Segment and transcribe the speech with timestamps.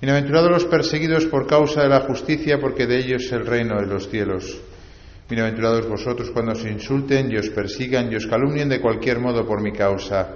[0.00, 3.86] Bienaventurados los perseguidos por causa de la justicia, porque de ellos es el reino de
[3.86, 4.58] los cielos.
[5.28, 9.60] Bienaventurados vosotros cuando os insulten y os persigan y os calumnien de cualquier modo por
[9.60, 10.26] mi causa.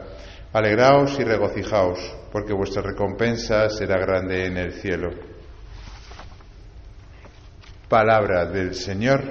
[0.53, 1.99] Alegraos y regocijaos,
[2.31, 5.09] porque vuestra recompensa será grande en el cielo.
[7.89, 9.23] Palabra del Señor.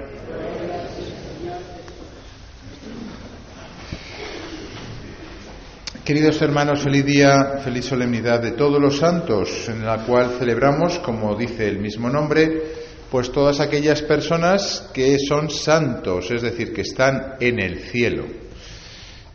[6.04, 11.34] Queridos hermanos, feliz día, feliz solemnidad de todos los santos, en la cual celebramos, como
[11.34, 12.62] dice el mismo nombre,
[13.10, 18.26] pues todas aquellas personas que son santos, es decir, que están en el cielo.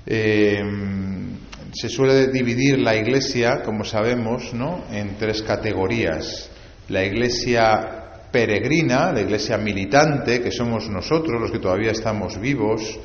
[0.05, 0.61] Eh,
[1.73, 4.85] se suele dividir la iglesia, como sabemos, ¿no?
[4.91, 6.51] en tres categorías.
[6.89, 12.99] La iglesia peregrina, la iglesia militante, que somos nosotros los que todavía estamos vivos,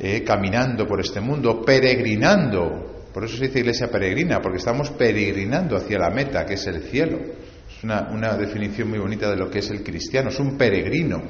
[0.00, 3.06] eh, caminando por este mundo, peregrinando.
[3.12, 6.82] Por eso se dice iglesia peregrina, porque estamos peregrinando hacia la meta, que es el
[6.82, 7.18] cielo.
[7.18, 10.28] Es una, una definición muy bonita de lo que es el cristiano.
[10.28, 11.22] Es un peregrino.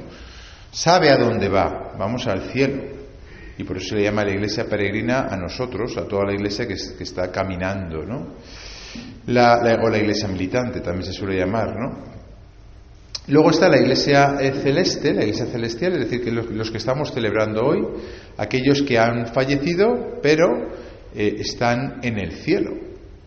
[0.71, 1.95] Sabe a dónde va.
[1.97, 2.83] Vamos al cielo.
[3.57, 6.65] Y por eso se le llama la iglesia peregrina a nosotros, a toda la iglesia
[6.67, 8.35] que, está caminando, ¿no?
[9.27, 12.18] O la iglesia militante también se suele llamar, ¿no?
[13.29, 17.13] Luego está la iglesia eh, celeste, la iglesia celestial, es decir, que los, que estamos
[17.13, 17.85] celebrando hoy,
[18.37, 20.47] aquellos que han fallecido, pero
[21.15, 22.71] eh, están en el cielo.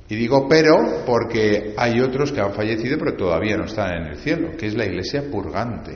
[0.08, 4.16] Y digo pero porque hay otros que han fallecido, pero todavía no están en el
[4.16, 5.92] cielo, que es la iglesia purgante.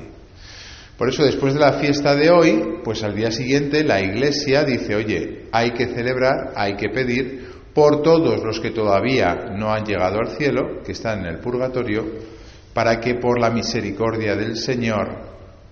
[0.96, 4.94] Por eso, después de la fiesta de hoy, pues al día siguiente la iglesia dice,
[4.94, 10.18] oye, hay que celebrar, hay que pedir por todos los que todavía no han llegado
[10.20, 12.35] al cielo, que están en el purgatorio,
[12.76, 15.08] para que por la misericordia del Señor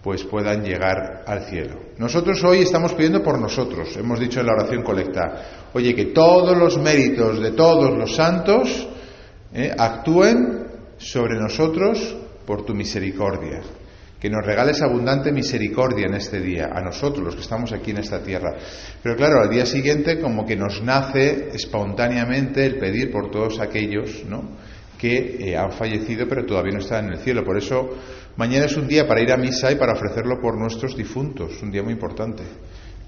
[0.02, 1.78] pues puedan llegar al cielo.
[1.98, 6.56] Nosotros hoy estamos pidiendo por nosotros, hemos dicho en la oración colecta, oye, que todos
[6.56, 8.88] los méritos de todos los santos
[9.52, 10.66] eh, actúen
[10.96, 12.16] sobre nosotros
[12.46, 13.60] por tu misericordia,
[14.18, 17.98] que nos regales abundante misericordia en este día, a nosotros los que estamos aquí en
[17.98, 18.54] esta tierra.
[19.02, 24.24] Pero claro, al día siguiente como que nos nace espontáneamente el pedir por todos aquellos,
[24.26, 24.72] ¿no?
[25.04, 27.44] Que eh, han fallecido pero todavía no están en el cielo.
[27.44, 27.90] Por eso
[28.36, 31.70] mañana es un día para ir a misa y para ofrecerlo por nuestros difuntos, un
[31.70, 32.42] día muy importante.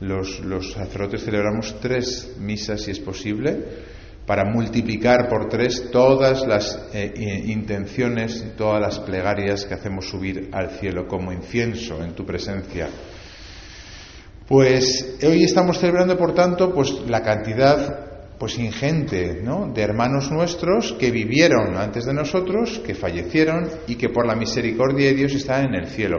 [0.01, 3.57] Los, los sacerdotes celebramos tres misas, si es posible,
[4.27, 10.73] para multiplicar por tres todas las eh, intenciones, todas las plegarias que hacemos subir al
[10.73, 12.91] cielo como incienso en tu presencia.
[14.47, 18.06] Pues hoy estamos celebrando, por tanto, pues la cantidad
[18.39, 19.73] pues ingente ¿no?
[19.73, 25.09] de hermanos nuestros que vivieron antes de nosotros, que fallecieron y que por la misericordia
[25.09, 26.19] de Dios están en el cielo.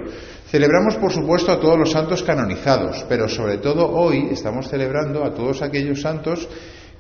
[0.50, 5.33] Celebramos, por supuesto, a todos los santos canonizados, pero sobre todo hoy estamos celebrando a
[5.33, 6.47] todos aquellos santos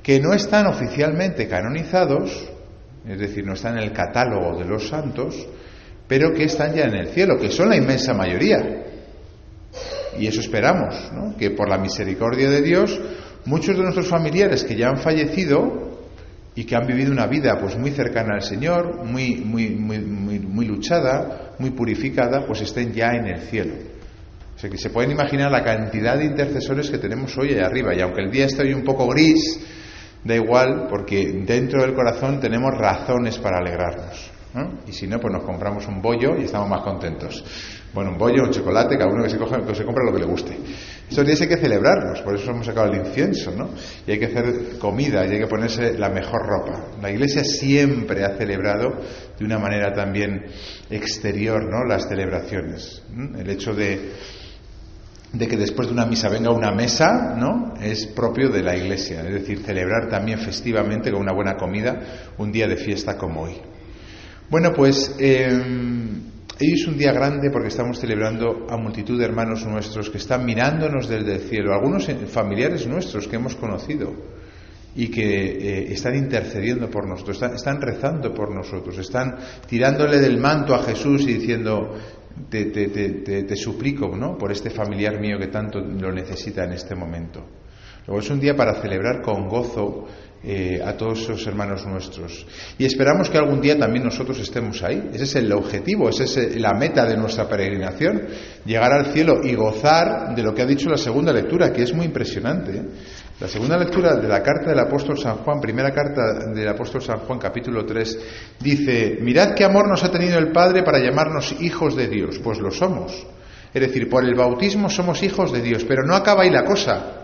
[0.03, 2.47] que no están oficialmente canonizados,
[3.07, 5.47] es decir, no están en el catálogo de los santos,
[6.07, 8.83] pero que están ya en el cielo, que son la inmensa mayoría.
[10.19, 11.35] Y eso esperamos, ¿no?
[11.37, 12.99] que por la misericordia de Dios
[13.47, 15.87] muchos de nuestros familiares que ya han fallecido
[16.53, 20.65] y que han vivido una vida pues muy cercana al Señor, muy, muy, muy, muy,
[20.65, 23.73] luchada, muy purificada, pues estén ya en el cielo.
[24.55, 27.95] O sea que se pueden imaginar la cantidad de intercesores que tenemos hoy allá arriba.
[27.95, 29.59] Y aunque el día esté hoy un poco gris,
[30.23, 34.31] da igual, porque dentro del corazón tenemos razones para alegrarnos.
[34.55, 34.79] ¿no?
[34.87, 37.43] Y si no, pues nos compramos un bollo y estamos más contentos.
[37.93, 40.19] Bueno, un bollo, un chocolate, cada uno que se, coja, que se compra lo que
[40.19, 40.57] le guste.
[41.09, 43.69] Estos días hay que celebrarlos, por eso hemos sacado el incienso, ¿no?
[44.05, 46.87] Y hay que hacer comida y hay que ponerse la mejor ropa.
[47.01, 49.01] La Iglesia siempre ha celebrado
[49.39, 50.45] de una manera también
[50.89, 51.85] exterior, ¿no?
[51.85, 53.03] Las celebraciones.
[53.37, 54.11] El hecho de,
[55.39, 57.75] que después de una misa venga una mesa, ¿no?
[57.81, 62.51] Es propio de la Iglesia, es decir, celebrar también festivamente con una buena comida un
[62.51, 63.55] día de fiesta como hoy.
[64.49, 65.47] Bueno, pues eh,
[66.59, 70.43] Hoy es un día grande porque estamos celebrando a multitud de hermanos nuestros que están
[70.43, 74.11] mirándonos desde el cielo, algunos familiares nuestros que hemos conocido
[74.95, 79.37] y que eh, están intercediendo por nosotros, están, rezando por nosotros, están
[79.67, 81.95] tirándole del manto a Jesús y diciendo,
[82.49, 84.35] te, te, suplico ¿no?
[84.35, 87.45] por este familiar mío que tanto lo necesita en este momento.
[88.07, 90.07] Luego es un día para celebrar con gozo
[90.43, 92.45] eh, a todos esos hermanos nuestros.
[92.77, 95.09] Y esperamos que algún día también nosotros estemos ahí.
[95.13, 98.21] Ese es el objetivo, esa es la meta de nuestra peregrinación,
[98.65, 101.93] llegar al cielo y gozar de lo que ha dicho la segunda lectura, que es
[101.93, 102.81] muy impresionante.
[103.39, 107.19] La segunda lectura de la carta del apóstol San Juan, primera carta del apóstol San
[107.19, 108.19] Juan, capítulo 3,
[108.59, 112.59] dice, mirad qué amor nos ha tenido el Padre para llamarnos hijos de Dios, pues
[112.59, 113.27] lo somos.
[113.73, 117.16] Es decir, por el bautismo somos hijos de Dios, pero no acaba ahí la cosa.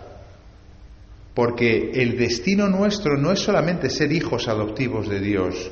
[1.33, 5.71] Porque el destino nuestro no es solamente ser hijos adoptivos de Dios,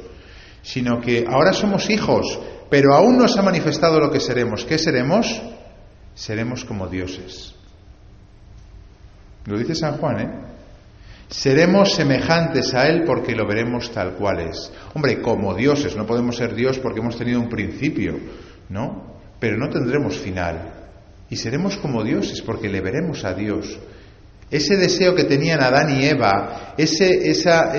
[0.63, 4.65] sino que ahora somos hijos, pero aún no se ha manifestado lo que seremos.
[4.65, 5.41] ¿Qué seremos?
[6.15, 7.53] Seremos como dioses.
[9.45, 10.29] Lo dice San Juan, ¿eh?
[11.31, 14.71] Seremos semejantes a Él porque lo veremos tal cual es.
[14.93, 18.19] Hombre, como dioses, no podemos ser Dios porque hemos tenido un principio,
[18.67, 19.15] ¿no?
[19.39, 20.73] Pero no tendremos final.
[21.29, 23.79] Y seremos como dioses porque le veremos a Dios.
[24.51, 27.73] Ese deseo que tenían Adán y Eva, ese, esa,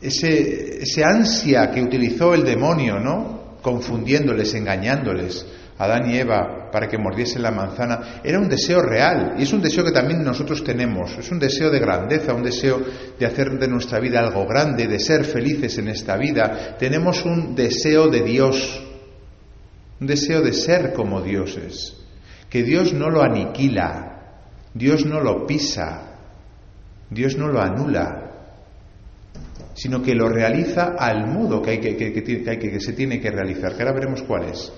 [0.00, 3.58] ese, ese ansia que utilizó el demonio, ¿no?
[3.60, 5.44] Confundiéndoles, engañándoles,
[5.76, 9.60] Adán y Eva para que mordiesen la manzana, era un deseo real y es un
[9.60, 12.80] deseo que también nosotros tenemos, es un deseo de grandeza, un deseo
[13.18, 16.76] de hacer de nuestra vida algo grande, de ser felices en esta vida.
[16.78, 18.82] Tenemos un deseo de Dios,
[20.00, 21.96] un deseo de ser como dioses,
[22.48, 24.23] que Dios no lo aniquila,
[24.74, 26.16] Dios no lo pisa,
[27.08, 28.24] Dios no lo anula,
[29.74, 33.82] sino que lo realiza al modo que, hay que, que, se tiene que realizar, que
[33.82, 34.72] ahora veremos cuál es.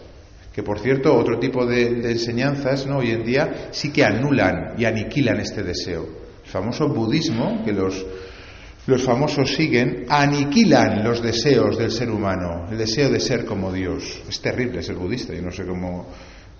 [0.54, 2.98] Que por cierto, otro tipo de, enseñanzas ¿no?
[2.98, 6.06] hoy en día sí que anulan y aniquilan este deseo.
[6.44, 8.04] El famoso budismo, que los,
[8.86, 14.22] los famosos siguen, aniquilan los deseos del ser humano, el deseo de ser como Dios.
[14.28, 16.06] Es terrible ser budista, yo no sé cómo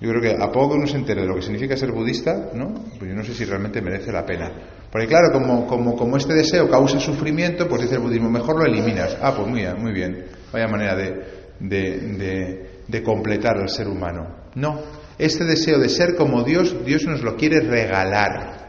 [0.01, 2.51] yo creo que a poco que uno se entere de lo que significa ser budista,
[2.53, 2.75] ¿no?
[2.99, 4.53] Pues yo no sé si realmente merece la pena.
[4.93, 8.67] Porque claro, como, como, como este deseo causa sufrimiento, pues dice el budismo, mejor lo
[8.67, 9.17] eliminas.
[9.23, 10.27] Ah, pues muy bien, muy bien.
[10.53, 14.27] Vaya manera de, de, de completar al ser humano.
[14.55, 14.81] No,
[15.19, 18.67] este deseo de ser como Dios, Dios nos lo quiere regalar.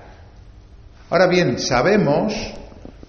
[1.10, 2.34] Ahora bien, sabemos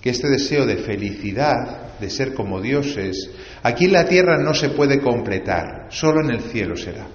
[0.00, 3.30] que este deseo de felicidad, de ser como Dios es,
[3.62, 7.06] aquí en la tierra no se puede completar, solo en el cielo será.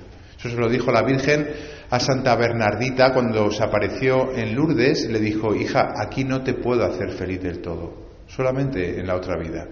[0.43, 1.47] Eso se lo dijo la Virgen
[1.89, 5.07] a Santa Bernardita cuando se apareció en Lourdes.
[5.09, 7.93] Le dijo, hija, aquí no te puedo hacer feliz del todo,
[8.27, 9.65] solamente en la otra vida.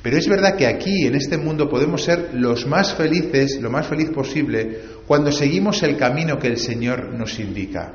[0.00, 3.88] Pero es verdad que aquí, en este mundo, podemos ser los más felices, lo más
[3.88, 4.78] feliz posible,
[5.08, 7.94] cuando seguimos el camino que el Señor nos indica.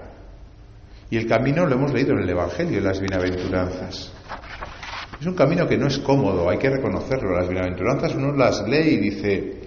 [1.09, 4.11] Y el camino lo hemos leído en el Evangelio, en las bienaventuranzas.
[5.17, 7.39] Es un camino que no es cómodo, hay que reconocerlo.
[7.39, 9.61] Las bienaventuranzas uno las lee y dice,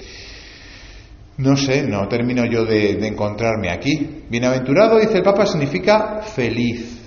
[1.38, 4.24] no sé, no termino yo de, encontrarme aquí.
[4.30, 7.02] Bienaventurado, dice el Papa, significa feliz.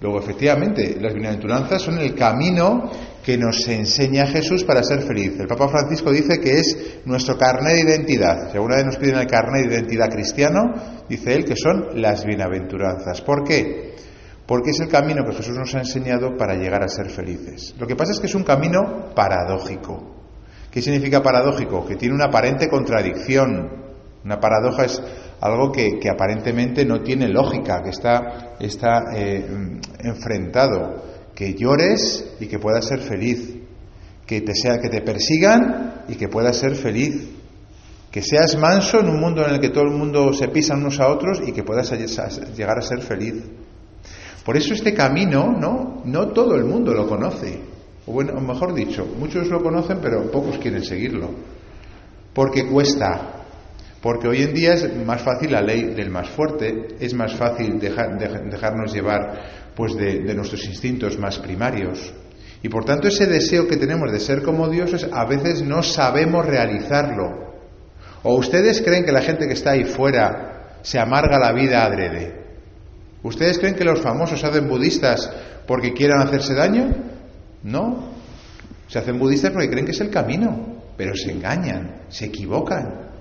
[0.00, 2.90] Luego, efectivamente, las bienaventuranzas son el camino
[3.22, 5.38] que nos enseña Jesús para ser feliz.
[5.38, 8.50] El Papa Francisco dice que es nuestro carnet de identidad.
[8.50, 10.74] Si alguna vez nos piden el carnet de identidad cristiano,
[11.08, 13.20] dice él que son las bienaventuranzas.
[13.20, 13.94] ¿Por qué?
[14.46, 17.74] Porque es el camino que Jesús nos ha enseñado para llegar a ser felices.
[17.78, 20.21] Lo que pasa es que es un camino paradójico.
[20.72, 21.84] ¿Qué significa paradójico?
[21.84, 23.82] Que tiene una aparente contradicción.
[24.24, 25.02] Una paradoja es
[25.40, 29.46] algo que, aparentemente no tiene lógica, que está, eh,
[30.00, 31.12] enfrentado.
[31.34, 33.54] Que llores y que puedas ser feliz.
[34.26, 37.28] Que te, sea, que te persigan y que puedas ser feliz.
[38.10, 41.00] Que seas manso en un mundo en el que todo el mundo se pisa unos
[41.00, 41.90] a otros y que puedas
[42.56, 43.34] llegar a ser feliz.
[44.42, 46.02] Por eso este camino, ¿no?
[46.06, 47.71] No todo el mundo lo conoce.
[48.06, 51.30] O bueno, mejor dicho, muchos lo conocen, pero pocos quieren seguirlo.
[52.32, 53.42] Porque cuesta.
[54.00, 57.78] Porque hoy en día es más fácil la ley del más fuerte, es más fácil
[57.78, 62.12] dejarnos llevar pues de, nuestros instintos más primarios.
[62.64, 66.44] Y por tanto ese deseo que tenemos de ser como dioses a veces no sabemos
[66.44, 67.52] realizarlo.
[68.24, 72.42] ¿O ustedes creen que la gente que está ahí fuera se amarga la vida adrede?
[73.22, 75.30] ¿Ustedes creen que los famosos hacen budistas
[75.66, 77.11] porque quieran hacerse daño?
[77.62, 78.10] No.
[78.88, 83.12] Se hacen budistas porque creen que es el camino, pero se engañan, se equivocan.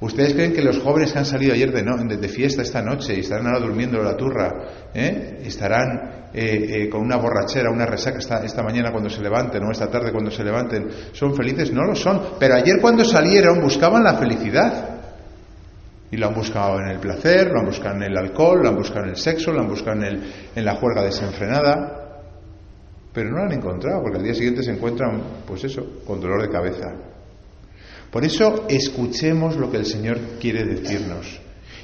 [0.00, 3.20] ¿Ustedes creen que los jóvenes que han salido ayer de, de, fiesta esta noche y
[3.20, 4.54] estarán ahora durmiendo la turra,
[4.94, 5.40] ¿eh?
[5.44, 9.72] estarán eh, eh, con una borrachera, una resaca esta, esta, mañana cuando se levanten o
[9.72, 11.72] esta tarde cuando se levanten, son felices?
[11.72, 12.34] No lo son.
[12.38, 14.90] Pero ayer cuando salieron buscaban la felicidad.
[16.10, 18.76] Y lo han buscado en el placer, lo han buscado en el alcohol, lo han
[18.76, 21.97] buscado en el sexo, lo han buscado en, el, en la juerga desenfrenada.
[23.18, 26.40] Pero no lo han encontrado, porque al día siguiente se encuentran, pues eso, con dolor
[26.40, 26.94] de cabeza.
[28.12, 31.40] Por eso escuchemos lo que el Señor quiere decirnos.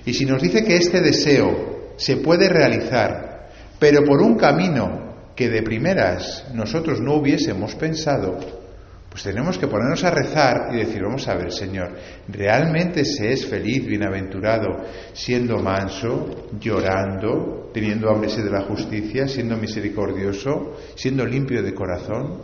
[0.07, 3.49] Y si nos dice que este deseo se puede realizar,
[3.81, 8.39] pero por un camino que de primeras nosotros no hubiésemos pensado,
[9.15, 11.93] pues tenemos que ponernos a rezar y decir, vamos a ver, Señor,
[12.27, 20.79] ¿realmente se es feliz, bienaventurado, siendo manso, llorando, teniendo hambre de la justicia, siendo misericordioso,
[20.97, 22.43] siendo limpio de corazón?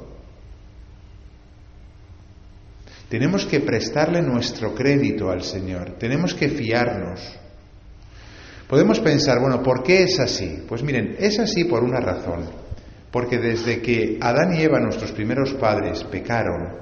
[3.08, 7.36] Tenemos que prestarle nuestro crédito al Señor, tenemos que fiarnos.
[8.68, 10.62] Podemos pensar, bueno, ¿por qué es así?
[10.68, 12.48] Pues miren, es así por una razón.
[13.10, 16.78] Porque desde que Adán y Eva, nuestros primeros padres, pecaron,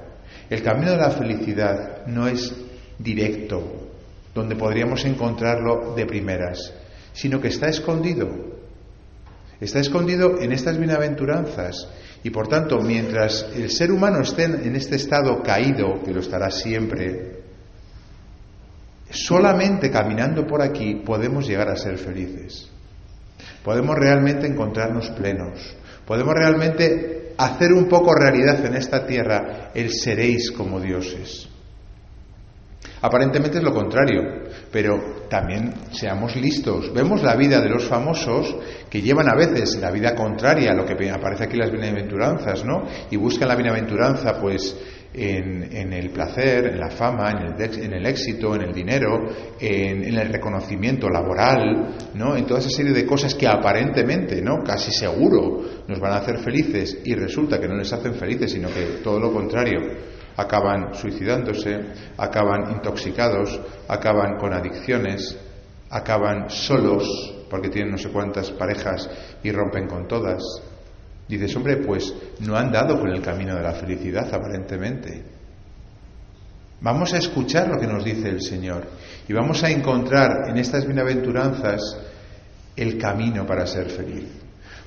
[0.49, 2.53] el camino de la felicidad no es
[2.97, 3.89] directo,
[4.33, 6.73] donde podríamos encontrarlo de primeras,
[7.13, 8.29] sino que está escondido.
[9.59, 11.89] Está escondido en estas bienaventuranzas
[12.23, 16.51] y por tanto, mientras el ser humano esté en este estado caído, que lo estará
[16.51, 17.39] siempre,
[19.09, 22.69] solamente caminando por aquí podemos llegar a ser felices.
[23.63, 25.75] Podemos realmente encontrarnos plenos.
[26.09, 31.47] Podemos realmente hacer un poco realidad en esta tierra el seréis como dioses.
[32.99, 34.23] Aparentemente es lo contrario,
[34.71, 36.91] pero también seamos listos.
[36.95, 38.55] Vemos la vida de los famosos
[38.89, 42.65] que llevan a veces la vida contraria a lo que aparece aquí en las bienaventuranzas,
[42.65, 42.87] ¿no?
[43.11, 44.75] Y buscan la bienaventuranza, pues,
[45.13, 49.27] en, el placer, en la fama, en el, éxito, en el dinero,
[49.59, 52.35] en, en, el reconocimiento laboral, ¿no?
[52.35, 54.63] En toda esa serie de cosas que aparentemente, ¿no?
[54.63, 58.69] Casi seguro nos van a hacer felices y resulta que no les hacen felices, sino
[58.69, 59.79] que todo lo contrario
[60.37, 61.79] acaban suicidándose,
[62.17, 65.37] acaban intoxicados, acaban con adicciones,
[65.89, 69.09] acaban solos porque tienen no sé cuántas parejas
[69.43, 70.41] y rompen con todas.
[71.29, 75.23] Dices, hombre, pues no han dado por el camino de la felicidad aparentemente.
[76.81, 78.87] Vamos a escuchar lo que nos dice el Señor
[79.27, 81.81] y vamos a encontrar en estas bienaventuranzas
[82.75, 84.25] el camino para ser feliz.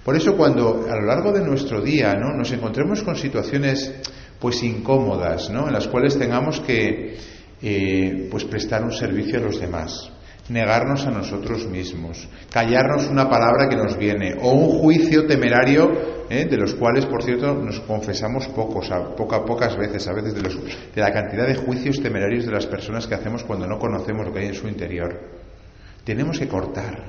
[0.04, 2.36] Por eso cuando a lo largo de nuestro día ¿no?
[2.36, 3.94] nos encontremos con situaciones
[4.40, 5.68] pues incómodas, ¿no?
[5.68, 7.18] En las cuales tengamos que
[7.62, 10.10] eh, pues prestar un servicio a los demás,
[10.48, 16.46] negarnos a nosotros mismos, callarnos una palabra que nos viene o un juicio temerario ¿eh?
[16.46, 21.12] de los cuales, por cierto, nos confesamos pocos, a, pocas veces, a veces de, la
[21.12, 24.46] cantidad de juicios temerarios de las personas que hacemos cuando no conocemos lo que hay
[24.46, 25.20] en su interior.
[26.04, 27.04] Tenemos que cortar,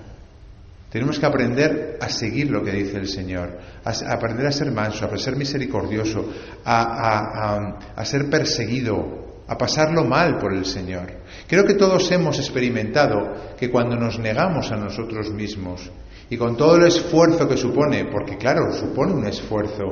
[0.92, 5.06] tenemos que aprender a seguir lo que dice el Señor, a, aprender a ser manso,
[5.06, 6.30] a ser misericordioso,
[6.66, 11.12] a, ser perseguido, a pasarlo mal por el Señor.
[11.48, 15.92] Creo que todos hemos experimentado que cuando nos negamos a nosotros mismos
[16.30, 19.84] y con todo el esfuerzo que supone, porque claro, supone un esfuerzo,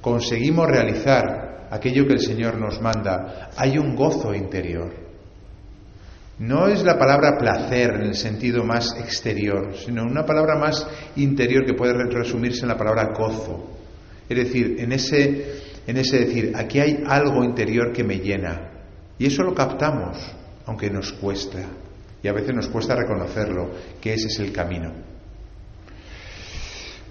[0.00, 5.02] conseguimos realizar aquello que el Señor nos manda, hay un gozo interior.
[6.38, 11.64] No es la palabra placer en el sentido más exterior, sino una palabra más interior
[11.64, 13.70] que puede resumirse en la palabra gozo.
[14.28, 18.71] Es decir, en ese, en ese decir, aquí hay algo interior que me llena.
[19.22, 20.18] Y eso lo captamos,
[20.66, 21.60] aunque nos cuesta.
[22.20, 24.92] Y a veces nos cuesta reconocerlo, que ese es el camino.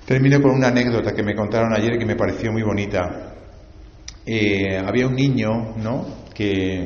[0.06, 3.34] Termino con una anécdota que me contaron ayer que me pareció muy bonita.
[4.26, 6.06] Eh, había un niño, ¿no?
[6.34, 6.84] que,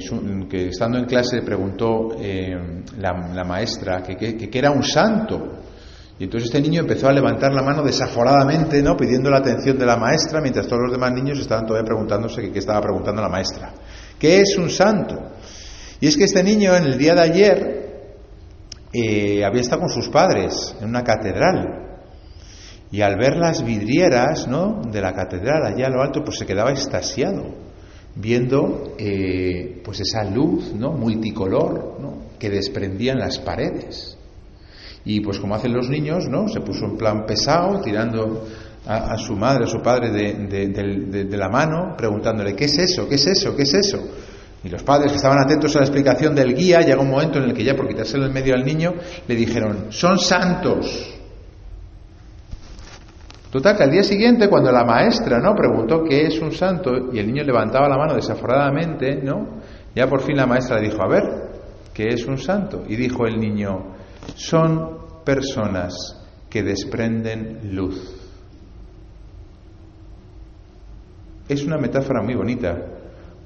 [0.69, 5.57] estando en clase preguntó eh, la, maestra que, era un santo.
[6.19, 8.95] Y entonces este niño empezó a levantar la mano desaforadamente, ¿no?
[8.95, 12.59] pidiendo la atención de la maestra, mientras todos los demás niños estaban todavía preguntándose qué
[12.59, 13.73] estaba preguntando la maestra.
[14.19, 15.31] ¿Qué es un santo?
[15.99, 17.75] Y es que este niño en el día de ayer
[18.93, 21.83] eh, había estado con sus padres en una catedral.
[22.91, 24.81] Y al ver las vidrieras ¿no?
[24.89, 27.65] de la catedral allá a lo alto, pues se quedaba extasiado
[28.15, 30.93] viendo eh, pues esa luz ¿no?
[30.93, 32.17] multicolor ¿no?
[32.39, 34.17] que desprendían las paredes.
[35.03, 36.47] Y pues como hacen los niños, ¿no?
[36.47, 38.47] se puso en plan pesado, tirando
[38.87, 43.07] a, su madre, a su padre de, la mano, preguntándole, ¿qué es eso?
[43.09, 43.55] ¿Qué es eso?
[43.55, 43.99] ¿Qué es eso?
[44.63, 47.45] Y los padres que estaban atentos a la explicación del guía, llega un momento en
[47.45, 48.93] el que ya por quitárselo en medio al niño,
[49.27, 51.11] le dijeron, son santos.
[53.51, 55.53] Total, que al día siguiente, cuando la maestra ¿no?
[55.55, 59.61] preguntó qué es un santo y el niño levantaba la mano desaforadamente, ¿no?
[59.95, 61.23] ya por fin la maestra le dijo, a ver,
[61.93, 62.83] ¿qué es un santo?
[62.87, 63.95] Y dijo el niño,
[64.35, 65.93] son personas
[66.49, 68.24] que desprenden luz.
[71.47, 72.75] Es una metáfora muy bonita,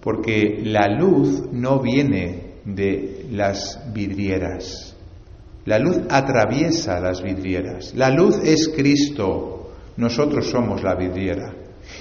[0.01, 4.95] porque la luz no viene de las vidrieras.
[5.65, 7.93] La luz atraviesa las vidrieras.
[7.95, 9.71] La luz es Cristo.
[9.97, 11.53] Nosotros somos la vidriera.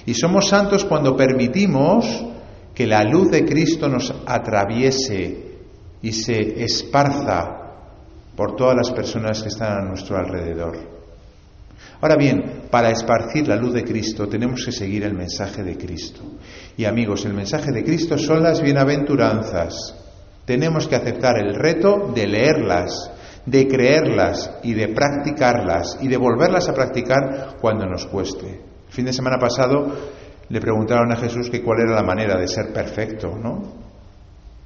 [0.07, 2.25] Y somos santos cuando permitimos
[2.75, 5.49] que la luz de Cristo nos atraviese
[6.01, 7.59] y se esparza
[8.37, 10.98] por todas las personas que están a nuestro alrededor.
[12.01, 16.21] Ahora bien, para esparcir la luz de Cristo tenemos que seguir el mensaje de Cristo.
[16.77, 19.95] Y amigos, el mensaje de Cristo son las bienaventuranzas.
[20.45, 23.11] Tenemos que aceptar el reto de leerlas,
[23.45, 28.47] de creerlas y de practicarlas y de volverlas a practicar cuando nos cueste.
[28.89, 29.93] El fin de semana pasado
[30.49, 33.89] le preguntaron a Jesús que cuál era la manera de ser perfecto, ¿no?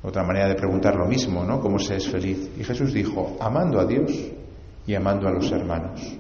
[0.02, 1.61] Otra manera de preguntar lo mismo, ¿no?
[1.61, 2.50] ¿Cómo se es feliz?
[2.59, 4.12] Y Jesús dijo, amando a Dios
[4.87, 6.19] y amando a los hermanos.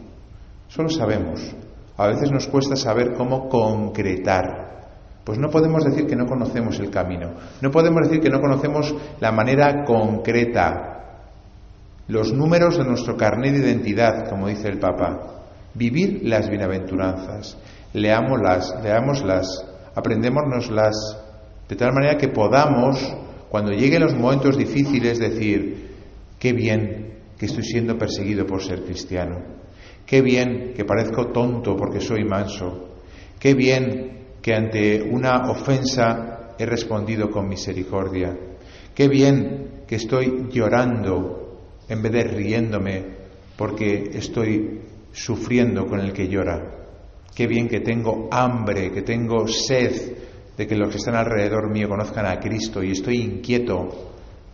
[0.74, 1.54] Solo sabemos.
[1.98, 4.70] A veces nos cuesta saber cómo concretar.
[5.22, 7.34] Pues no podemos decir que no conocemos el camino.
[7.60, 11.18] No podemos decir que no conocemos la manera concreta.
[12.08, 15.42] Los números de nuestro carnet de identidad, como dice el Papa.
[15.74, 17.58] Vivir las bienaventuranzas.
[17.92, 21.18] Leámoslas, leámoslas, aprendémonoslas,
[21.68, 23.14] de tal manera que podamos,
[23.50, 25.90] cuando lleguen los momentos difíciles, decir,
[26.38, 29.60] qué bien que estoy siendo perseguido por ser cristiano
[30.12, 32.98] Qué bien que parezco tonto porque soy manso.
[33.38, 38.36] Qué bien que ante una ofensa he respondido con misericordia.
[38.94, 43.04] Qué bien que estoy llorando en vez de riéndome
[43.56, 44.80] porque estoy
[45.14, 46.62] sufriendo con el que llora.
[47.34, 49.94] Qué bien que tengo hambre, que tengo sed
[50.58, 53.88] de que los que están alrededor mío conozcan a Cristo y estoy inquieto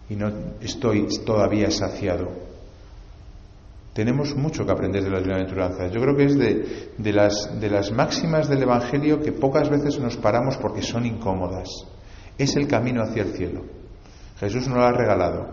[0.09, 2.48] y no estoy todavía saciado.
[3.99, 5.91] Tenemos mucho que aprender de las bienaventuranzas.
[5.91, 10.17] Yo creo que es de, las, de las máximas del Evangelio que pocas veces nos
[10.17, 11.69] paramos porque son incómodas.
[12.39, 13.65] Es el camino hacia el cielo.
[14.39, 15.49] Jesús nos lo ha regalado.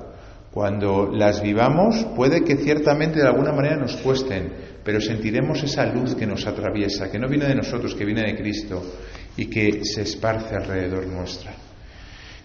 [0.51, 6.13] Cuando las vivamos, puede que ciertamente de alguna manera nos cuesten, pero sentiremos esa luz
[6.13, 8.79] que nos atraviesa, que no viene de nosotros, que viene de Cristo
[9.35, 11.64] y que se esparce alrededor nuestra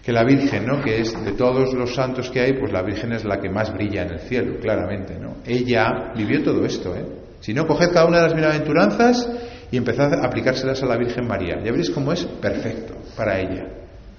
[0.03, 0.81] que la Virgen, ¿no?
[0.81, 3.71] que es de todos los santos que hay, pues la Virgen es la que más
[3.71, 5.17] brilla en el cielo, claramente.
[5.19, 5.37] ¿no?
[5.45, 6.95] Ella vivió todo esto.
[6.95, 7.05] ¿eh?
[7.39, 9.29] Si no, coged cada una de las bienaventuranzas
[9.69, 11.57] y empezad a aplicárselas a la Virgen María.
[11.63, 13.67] Ya veréis cómo es perfecto para ella.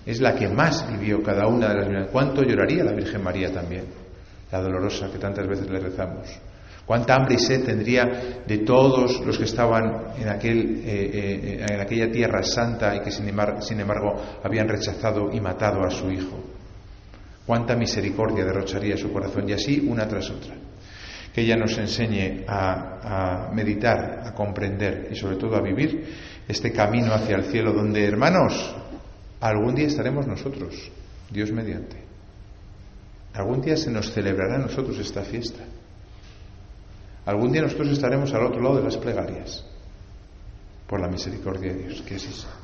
[0.07, 2.13] Es la que más vivió cada una de las bienaventuranzas.
[2.13, 3.85] ¿Cuánto lloraría la Virgen María también?
[4.53, 6.29] La dolorosa que tantas veces le rezamos.
[6.93, 11.81] Cuánta hambre y sed tendría de todos los que estaban en, aquel, eh, eh, en
[11.81, 16.39] aquella tierra santa y que sin embargo, habían rechazado y matado a su hijo.
[17.47, 20.55] Cuánta misericordia derrocharía su corazón y así una tras otra.
[21.35, 26.05] Que ella nos enseñe a, a meditar, a comprender y sobre todo a vivir
[26.47, 28.77] este camino hacia el cielo donde, hermanos,
[29.41, 30.91] algún día estaremos nosotros,
[31.31, 31.97] Dios mediante.
[33.33, 35.65] Algún día se nos celebrará a nosotros esta fiesta.
[37.25, 39.65] Algún día nosotros estaremos al otro lado de las plegarias,
[40.89, 42.62] por la misericordia de Dios, que así sea.